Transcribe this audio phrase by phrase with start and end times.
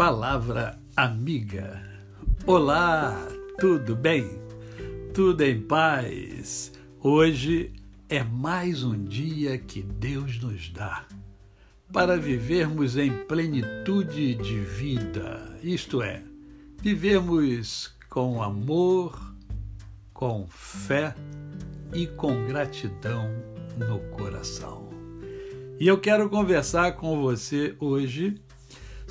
[0.00, 1.82] Palavra Amiga.
[2.46, 3.14] Olá,
[3.58, 4.26] tudo bem?
[5.12, 6.72] Tudo em paz?
[7.02, 7.74] Hoje
[8.08, 11.04] é mais um dia que Deus nos dá
[11.92, 16.22] para vivermos em plenitude de vida, isto é,
[16.80, 19.34] vivemos com amor,
[20.14, 21.14] com fé
[21.92, 23.28] e com gratidão
[23.76, 24.88] no coração.
[25.78, 28.40] E eu quero conversar com você hoje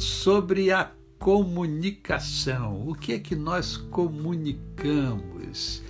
[0.03, 2.87] sobre a comunicação.
[2.87, 5.83] O que é que nós comunicamos?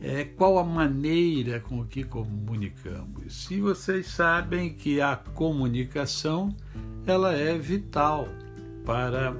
[0.00, 3.50] É, qual a maneira com que comunicamos?
[3.50, 6.54] E vocês sabem que a comunicação
[7.06, 8.28] ela é vital
[8.84, 9.34] para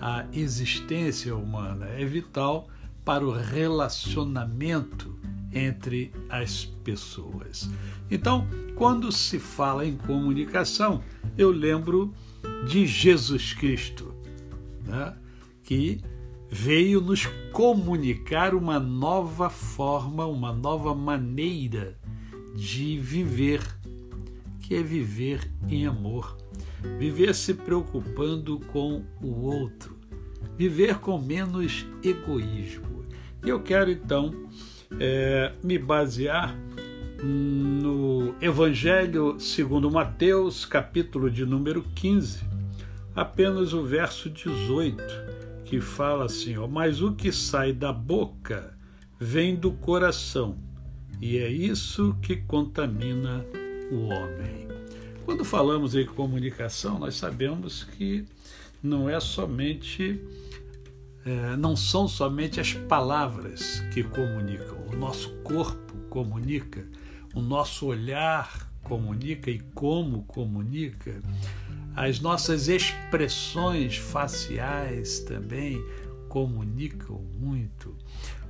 [0.00, 2.68] a existência humana, é vital
[3.04, 5.16] para o relacionamento
[5.52, 7.70] entre as pessoas.
[8.10, 11.04] Então, quando se fala em comunicação,
[11.38, 12.12] eu lembro
[12.66, 14.14] de Jesus Cristo,
[14.84, 15.14] né?
[15.62, 16.00] que
[16.48, 21.98] veio nos comunicar uma nova forma, uma nova maneira
[22.54, 23.62] de viver,
[24.60, 26.36] que é viver em amor,
[26.98, 29.96] viver se preocupando com o outro,
[30.56, 33.04] viver com menos egoísmo.
[33.44, 34.34] E eu quero então
[35.00, 36.56] é, me basear
[37.22, 37.91] no
[38.42, 42.40] Evangelho segundo Mateus, capítulo de número 15,
[43.14, 45.00] apenas o verso 18,
[45.64, 48.76] que fala assim: ó, Mas o que sai da boca
[49.16, 50.58] vem do coração,
[51.20, 53.46] e é isso que contamina
[53.92, 54.66] o homem.
[55.24, 58.24] Quando falamos em comunicação, nós sabemos que
[58.82, 60.20] não é somente
[61.24, 66.84] é, não são somente as palavras que comunicam, o nosso corpo comunica,
[67.34, 71.22] o nosso olhar comunica e como comunica,
[71.94, 75.82] as nossas expressões faciais também
[76.28, 77.96] comunicam muito.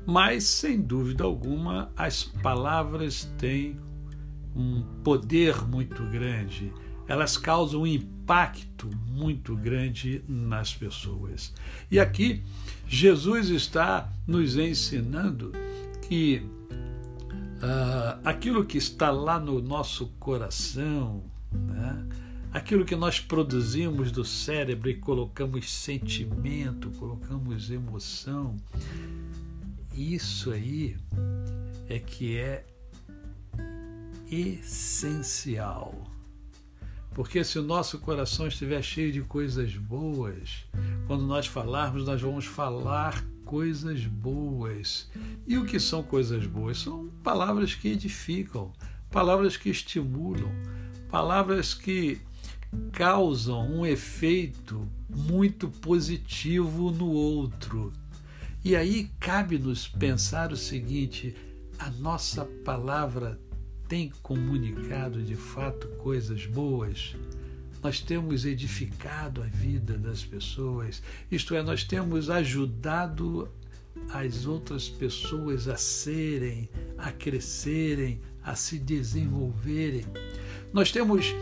[0.06, 3.78] Mas, sem dúvida alguma, as palavras têm
[4.54, 6.72] um poder muito grande
[7.12, 11.52] elas causam um impacto muito grande nas pessoas.
[11.90, 12.42] E aqui,
[12.86, 15.52] Jesus está nos ensinando
[16.08, 16.42] que
[17.62, 22.06] uh, aquilo que está lá no nosso coração, né?
[22.52, 28.56] aquilo que nós produzimos do cérebro e colocamos sentimento, colocamos emoção,
[29.94, 30.96] isso aí
[31.88, 32.66] é que é
[34.30, 36.12] essencial
[37.14, 40.64] porque se o nosso coração estiver cheio de coisas boas,
[41.06, 45.10] quando nós falarmos, nós vamos falar coisas boas.
[45.46, 46.78] E o que são coisas boas?
[46.78, 48.72] São palavras que edificam,
[49.10, 50.50] palavras que estimulam,
[51.10, 52.18] palavras que
[52.92, 57.92] causam um efeito muito positivo no outro.
[58.64, 61.34] E aí cabe-nos pensar o seguinte:
[61.78, 63.38] a nossa palavra
[63.86, 67.14] tem comunicado de fato coisas boas,
[67.82, 73.50] nós temos edificado a vida das pessoas, isto é, nós temos ajudado
[74.10, 80.06] as outras pessoas a serem, a crescerem, a se desenvolverem.
[80.72, 81.34] Nós temos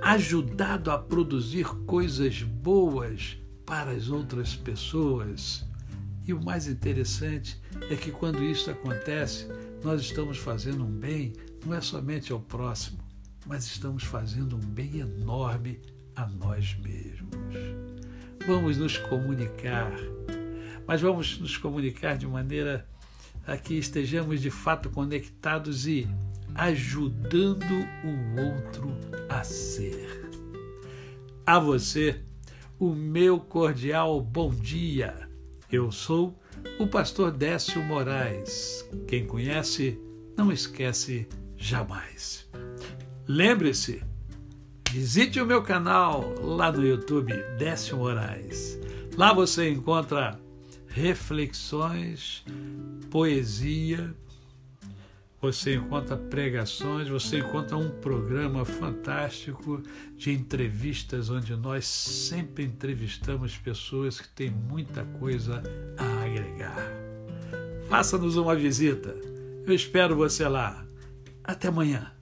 [0.00, 5.64] ajudado a produzir coisas boas para as outras pessoas.
[6.26, 7.60] E o mais interessante
[7.90, 9.46] é que quando isso acontece,
[9.82, 11.32] nós estamos fazendo um bem
[11.64, 13.01] não é somente ao próximo,
[13.46, 15.80] mas estamos fazendo um bem enorme
[16.14, 17.36] a nós mesmos.
[18.46, 19.92] Vamos nos comunicar,
[20.86, 22.86] mas vamos nos comunicar de maneira
[23.46, 26.08] a que estejamos de fato conectados e
[26.54, 27.64] ajudando
[28.04, 28.96] o outro
[29.28, 30.30] a ser.
[31.44, 32.20] A você,
[32.78, 35.28] o meu cordial bom dia.
[35.70, 36.38] Eu sou
[36.78, 38.88] o pastor Décio Moraes.
[39.08, 39.98] Quem conhece,
[40.36, 41.26] não esquece
[41.56, 42.48] jamais.
[43.26, 44.02] Lembre-se,
[44.90, 48.78] visite o meu canal lá no YouTube, Décio Moraes.
[49.16, 50.40] Lá você encontra
[50.88, 52.44] reflexões,
[53.10, 54.12] poesia,
[55.40, 59.82] você encontra pregações, você encontra um programa fantástico
[60.16, 65.62] de entrevistas onde nós sempre entrevistamos pessoas que têm muita coisa
[65.96, 66.92] a agregar.
[67.88, 69.14] Faça-nos uma visita.
[69.64, 70.84] Eu espero você lá.
[71.44, 72.12] Até amanhã.